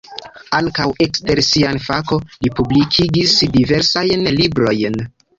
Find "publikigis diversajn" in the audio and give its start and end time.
2.59-4.23